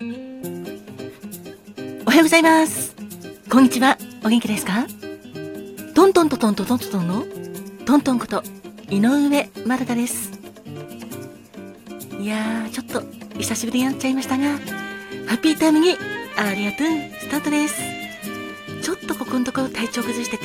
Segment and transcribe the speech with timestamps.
[0.00, 0.04] お
[2.10, 2.94] はようございます。
[3.50, 3.96] こんにちは。
[4.24, 4.86] お元気ですか？
[5.94, 7.24] トントントントントントントンの
[7.86, 8.42] トントンこと
[8.90, 10.32] 井上まるかです。
[12.20, 13.02] いやー、ちょっと
[13.38, 14.44] 久しぶりになっちゃいましたが、
[15.28, 15.96] ハッピータイムに
[16.36, 16.86] ありがとう、
[17.18, 17.80] スタートです。
[18.82, 20.44] ちょっとここのところ体調崩してて、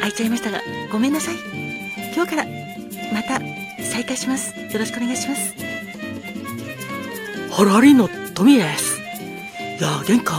[0.00, 1.36] 空いちゃいましたが、ごめんなさい。
[2.14, 2.46] 今日から
[3.12, 3.38] また
[3.84, 4.52] 再開します。
[4.58, 5.54] よろしくお願いします。
[7.52, 9.00] ハラリのトミーです。
[9.00, 10.36] いやー、限界。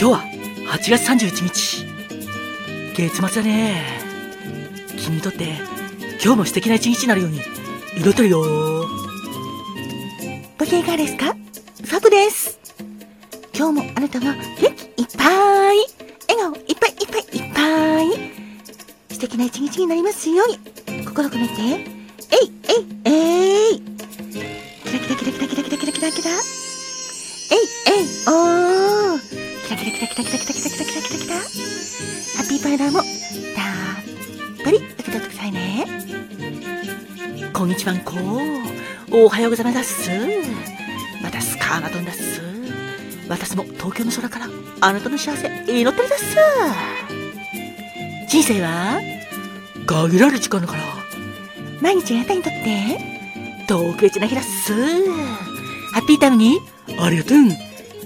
[0.00, 0.24] 今日は
[0.72, 1.84] 8月31日。
[2.96, 3.82] 月末だね。
[4.96, 5.54] 君にとって
[6.22, 7.40] 今日も素敵な一日になるように
[7.96, 8.86] 祈ってるよ
[10.56, 11.34] ご機嫌いかがですか？
[11.84, 12.58] ファブです。
[13.56, 15.78] 今日もあなたが元気いっぱい、
[16.28, 18.06] 笑顔いっぱいいっぱいいっぱい、
[19.10, 26.30] 素敵な一日になりますように、心込めて、えいえいえいキラキラキラキラキラキラキラキラキラ
[27.86, 29.20] えいおー
[29.66, 31.42] キラキラキラキラキラキラキラキラキラキラキラハ
[32.42, 33.06] ッピーパウダーもたっ
[34.64, 35.86] ぷり受け取ってくださいね。
[37.52, 38.14] こんにちはんこ。
[39.12, 40.10] おはようございます。
[41.22, 42.40] またスカーが飛んだっす。
[43.28, 44.48] 私も東京の空から
[44.80, 46.36] あなたの幸せ祈ってるだっす。
[48.28, 49.00] 人生は
[49.86, 50.82] 限られる時間だから
[51.80, 52.98] 毎日あなたにとって、
[53.68, 54.72] 特別な日だっす。
[55.92, 56.58] ハッピータイムに
[56.98, 57.38] ありがとう。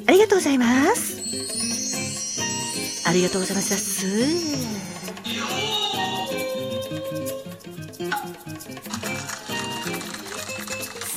[0.08, 1.18] ありがとうございます。
[3.06, 3.76] ありがとうございます。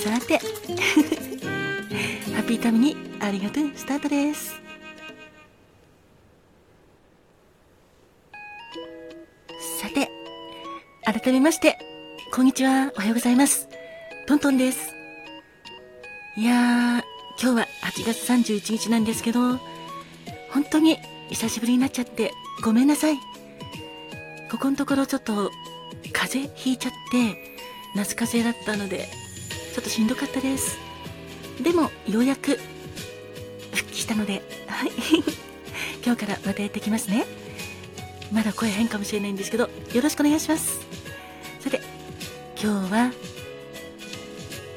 [0.03, 0.39] さて、
[2.35, 4.59] ハッピータイムにありがとうスタートです。
[9.79, 10.11] さて、
[11.05, 11.77] 改めまして、
[12.33, 13.69] こんにちは、おはようございます。
[14.27, 14.93] トントンです。
[16.35, 17.03] いやー、
[17.41, 19.57] 今日は8月31日なんですけど、
[20.49, 20.97] 本当に
[21.29, 22.31] 久しぶりになっちゃって
[22.63, 23.15] ごめんなさい。
[24.49, 25.51] ここのところちょっと
[26.13, 27.35] 風邪ひいちゃって、
[27.95, 29.09] 夏風邪だったので、
[29.73, 30.77] ちょっとしんどかったです。
[31.61, 32.57] でも、ようやく
[33.73, 34.91] 復帰したので、はい。
[36.03, 37.25] 今日からまたやってきますね。
[38.31, 40.79] まだ声変かもしれないんですけど、よろしくお願いします。
[41.59, 41.81] さて、
[42.61, 43.11] 今日は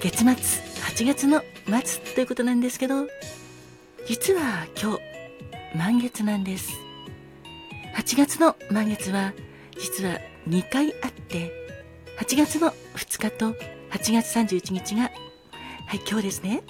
[0.01, 0.64] 月末
[0.94, 3.09] 8月の末ということなんですけど
[4.06, 6.72] 実は今日満月なんです。
[7.97, 9.32] 8月の満月は
[9.77, 11.50] 実は2回あって
[12.21, 13.50] 8月の2日と
[13.91, 15.09] 8月31日がは
[15.97, 16.62] い今日ですね。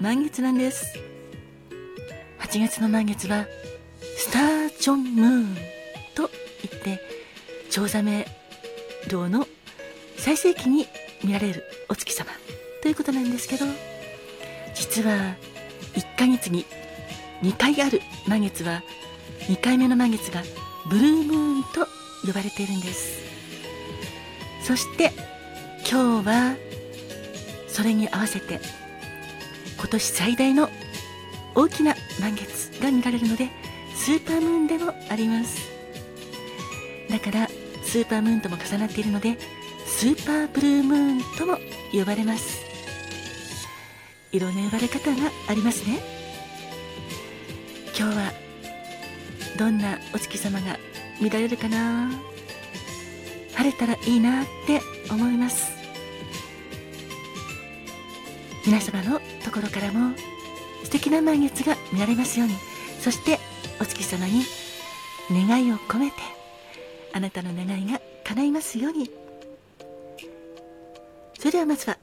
[0.00, 1.00] 満月なんです。
[2.38, 3.48] 8月の満月は
[4.16, 5.56] スタージョンムーン
[6.14, 6.30] と
[6.70, 7.00] 言って
[7.68, 8.28] チョウザメ
[9.10, 9.44] 堂の
[10.16, 10.86] 最盛期に
[11.24, 12.30] 見られるお月様。
[12.82, 13.66] ということなんですけど
[14.74, 15.34] 実は
[15.94, 16.64] 1ヶ月に
[17.42, 18.82] 2回ある満月は
[19.48, 20.42] 2回目の満月が
[20.88, 21.86] ブルームーンと
[22.24, 23.22] 呼ばれているんです。
[24.62, 25.12] そして
[25.88, 26.56] 今日は
[27.68, 28.58] それに合わせて
[29.78, 30.70] 今年最大の
[31.54, 33.48] 大きな満月が見られるので
[33.94, 35.68] スーパームーンでもあります。
[37.08, 37.48] だから
[37.84, 39.38] スーパームーンとも重なっているので
[39.86, 41.58] スーパーブルームーンとも
[41.92, 42.65] 呼ばれます。
[44.32, 46.00] いろんな呼ばれ方がありますね。
[47.98, 48.32] 今日は
[49.58, 50.78] どんなお月様が
[51.20, 52.10] 見られるかな。
[53.54, 55.72] 晴れたらいいなって思います。
[58.66, 60.14] 皆様のところからも
[60.84, 62.54] 素敵な満月が見られますように。
[63.00, 63.38] そして
[63.80, 64.42] お月様に
[65.30, 66.16] 願いを込めて
[67.12, 69.10] あなたの願いが叶いますように。
[71.38, 71.96] それではまずは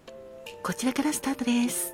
[0.63, 1.93] こちらからスタートです。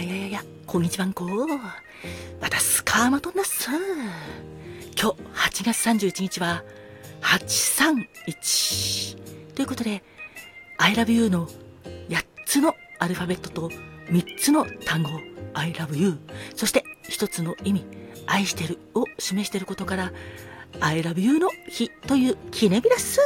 [0.00, 1.26] やいやいやいやこんにちはんこ
[2.40, 3.78] またスカーマトンだっす今
[4.96, 5.04] 日
[5.60, 6.64] 8月31日は
[7.20, 10.02] 831ということで
[10.78, 11.46] I love you の
[12.08, 13.68] 8つのアルファベットと
[14.06, 15.10] 3つの単語
[15.52, 16.16] I love you
[16.54, 17.84] そして1つの意味
[18.26, 20.12] 愛してるを示していることから
[20.80, 23.20] I love you の日という記念日です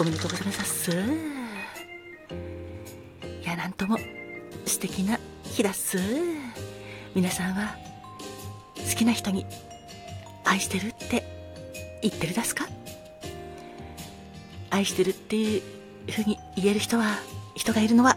[0.00, 1.39] おめでとうございます
[3.50, 3.98] やなんとも
[4.64, 5.98] 素敵な日だっす。
[7.14, 7.76] 皆さんは
[8.76, 9.44] 好きな人に
[10.44, 11.24] 愛してるって
[12.02, 12.66] 言ってるですか？
[14.70, 15.62] 愛してるっていう
[16.12, 17.18] ふうに言える人は
[17.56, 18.16] 人がいるのは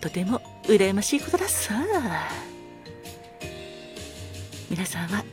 [0.00, 1.70] とても羨ましいことだっす。
[4.70, 5.24] 皆さんは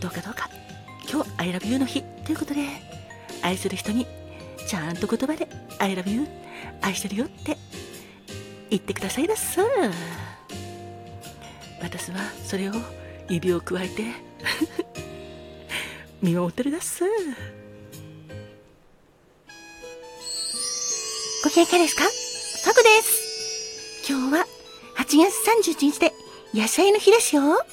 [0.00, 0.48] どうかどうか？
[1.10, 2.66] 今日 I love you の日ということで
[3.42, 4.06] 愛する人に
[4.66, 5.46] ちゃんと言葉で
[5.78, 6.26] I love you
[6.80, 7.58] 愛してるよって
[8.76, 9.58] 言ってくださいだっす
[11.80, 12.72] 私はそれを
[13.28, 14.04] 指をくわえて
[16.22, 17.04] 見守ってるだっす
[21.44, 22.02] ご機嫌いかがですか？
[22.04, 24.10] さこです。
[24.10, 24.46] 今日は
[24.96, 26.12] 8月31日で
[26.52, 27.64] 野菜の日ですよ。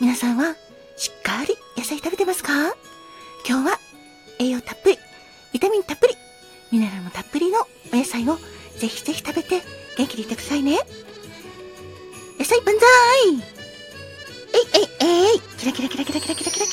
[0.00, 0.56] 皆さんは
[0.96, 2.52] しっかり野菜食べてますか？
[3.46, 3.78] 今日は
[4.38, 4.98] 栄養たっぷり、
[5.52, 6.14] ビタミンたっぷり、
[6.72, 8.38] ミネラルもたっぷりのお野菜を
[8.78, 9.60] ぜひぜひ食べて
[10.14, 10.78] 元気でいてくださいね。
[12.38, 12.84] 野菜万歳。
[14.54, 16.66] えいえいえいキラキラキラキラキラキラキラキラ。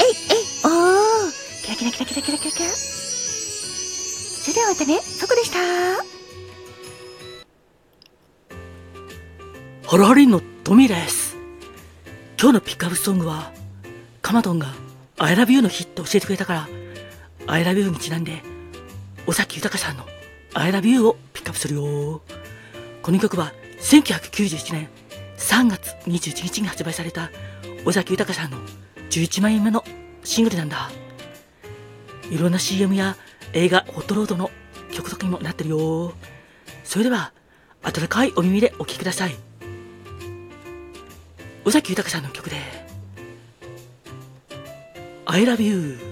[0.00, 1.32] えいえいおー。
[1.64, 2.70] キラキラキラキラキラキラキラ。
[2.70, 5.58] それではまたね、そこでした。
[9.88, 11.36] ハロハリンのトミーです。
[12.40, 13.52] 今日のピックアップソングは、
[14.22, 14.72] カマドンが
[15.18, 16.68] I love you の日って教えてくれたから、
[17.48, 18.42] I love you にちなんで、
[19.26, 20.06] 尾崎豊さんの
[20.54, 22.22] I love you をピックアップするよ。
[23.02, 24.88] この曲は1991年
[25.38, 27.30] 3月21日に発売された
[27.86, 28.58] 尾崎豊さんの
[29.10, 29.82] 11枚目の
[30.22, 30.90] シングルなんだ。
[32.30, 33.16] いろんな CM や
[33.54, 34.50] 映画ホットロードの
[34.92, 36.12] 曲とかにもなってるよ。
[36.84, 37.32] それでは、
[37.82, 39.36] 温かいお耳でお聴きください。
[41.64, 42.56] 尾崎豊さんの曲で、
[45.24, 46.09] I love you.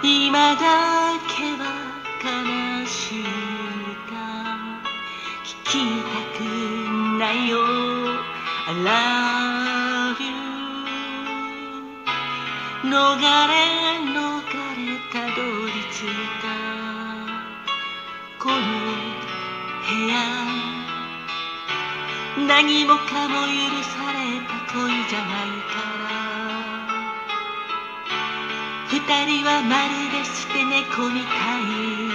[0.00, 0.60] 今だ
[1.26, 1.64] けは
[2.22, 3.26] 悲しい歌
[5.44, 5.70] 聞き
[6.04, 6.08] た
[6.38, 6.40] く
[7.18, 7.58] ないよ。
[8.68, 10.28] I love you
[12.84, 13.52] 逃れ
[14.06, 14.16] 逃
[14.76, 14.80] れ
[15.12, 16.06] たどり着い
[16.42, 16.46] た
[18.38, 18.56] この
[19.84, 20.14] 部屋。
[22.46, 24.16] 何もかも許され
[24.46, 24.78] た恋
[25.08, 25.97] じゃないか。
[28.90, 32.08] 二人はまるで捨て猫みたい。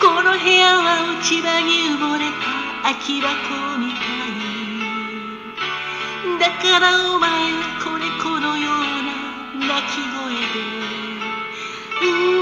[0.00, 2.34] この部屋は落ち葉に埋もれた
[2.82, 4.38] 空き箱みたい
[6.38, 10.62] だからお前は子猫のような鳴き声で。
[12.00, 12.37] うん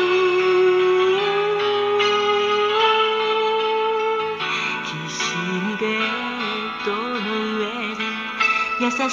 [8.97, 9.11] し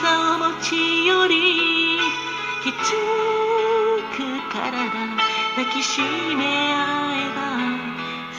[0.00, 1.98] さを持ち寄り
[2.62, 2.76] きつ
[4.16, 4.22] く
[4.52, 4.72] 体
[5.56, 6.00] 抱きし
[6.36, 6.78] め合
[7.16, 7.42] えば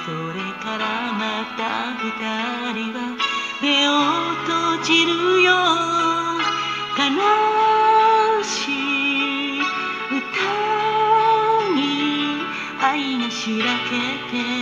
[0.05, 1.21] それからま
[1.57, 2.05] た二
[2.73, 2.97] 人は
[3.61, 3.91] 目を
[4.45, 5.11] 閉じる
[5.43, 5.51] よ
[6.97, 7.03] 悲
[8.41, 10.15] しい歌
[11.75, 11.77] に
[12.81, 14.54] 愛がしらけて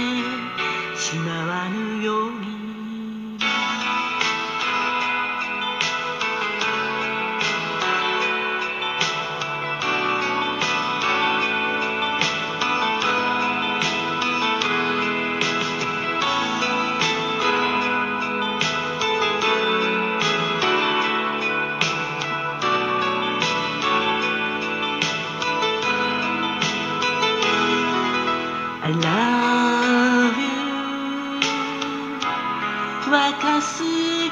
[33.40, 34.30] 若すぎる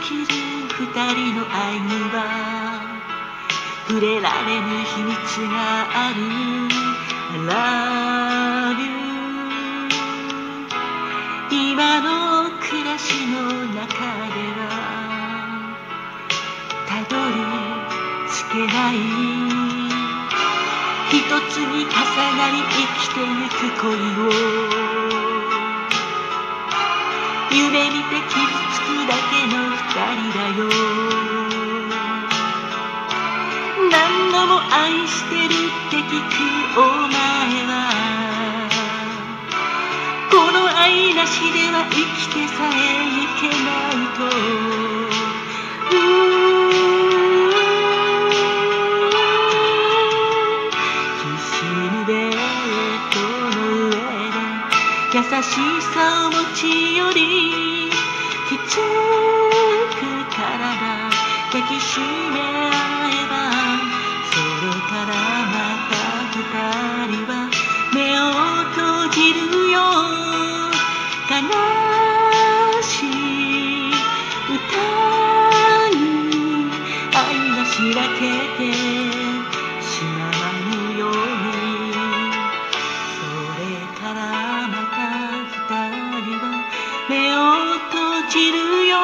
[0.70, 2.18] 二人の愛には
[3.88, 5.12] 触れられぬ秘密
[5.50, 5.58] が
[5.90, 6.22] ある
[7.34, 8.86] I love you
[11.50, 13.42] 今の暮らしの
[13.74, 14.62] 中では
[16.88, 17.34] たどり
[18.30, 18.96] 着けない
[21.10, 21.18] 一
[21.50, 21.90] つに重
[22.38, 23.90] なり生きてゆく恋
[24.78, 24.81] を
[27.54, 28.40] 夢見て傷
[28.74, 29.84] つくだけの二
[30.16, 30.60] 人だよ。
[33.92, 37.20] 何度も愛してるって聞くお前
[37.68, 37.70] は
[40.32, 44.22] この愛なしでは生きてさえいけないと。
[45.90, 46.31] き
[55.52, 55.58] し
[55.94, 57.92] さを持ち寄り
[58.48, 58.80] きつく
[60.34, 61.10] 体
[61.52, 62.00] 抱きし
[62.32, 62.51] め
[87.12, 88.96] 目を閉じるよ。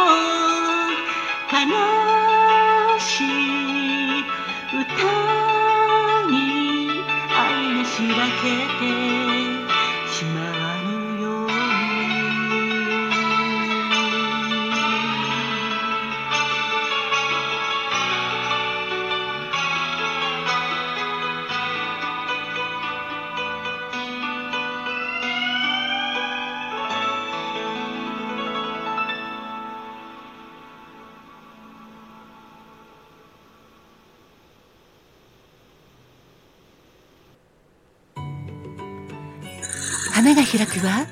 [40.27, 41.07] 花が開くは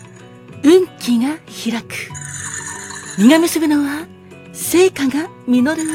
[0.62, 1.96] 運気が開く。
[3.18, 4.06] 実が結ぶのは
[4.52, 5.90] 成果が実る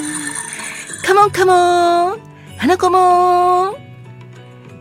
[1.05, 2.19] カモンカモン
[2.57, 3.77] 花子もん。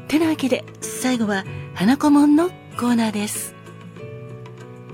[0.08, 1.44] てなわけで最後は
[1.74, 3.56] 花子もんのコーナーです。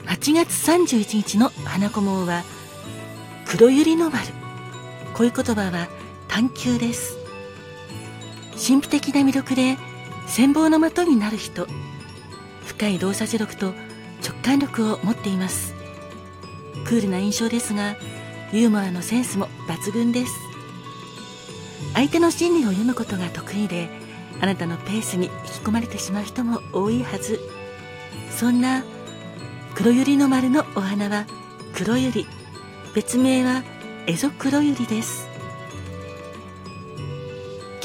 [0.07, 2.43] 8月31日の花子もんは
[3.45, 4.25] 黒百合の丸。
[5.13, 5.87] 恋言葉は
[6.27, 7.15] 探求です。
[8.53, 9.77] 神秘的な魅力で
[10.25, 11.67] 羨望の的になる人。
[12.77, 13.73] 深い動作磁力と
[14.21, 15.73] 直感力を持っています。
[16.85, 17.95] クールな印象ですが
[18.51, 20.33] ユーモアのセンスも抜群です。
[21.93, 23.89] 相手の心理を読むことが得意で
[24.41, 27.39] あなたのペースに引き込まれてしまう人も多いはず。
[28.29, 28.83] そんな
[29.73, 31.25] 黒百合の丸のお花は
[31.73, 32.25] 黒百合。
[32.93, 33.63] 別名は
[34.05, 35.27] エゾ黒百合です。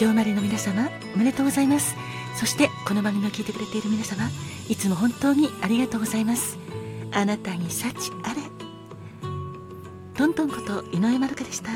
[0.01, 1.95] 今日までの皆様おめでとうございます。
[2.35, 4.29] そしてこの番組を聞いてくれている皆様
[4.71, 6.57] いつも本当にありがとうございます。
[7.11, 8.41] あなたに幸あれ。
[10.15, 11.71] トントンこと井上まるかでした。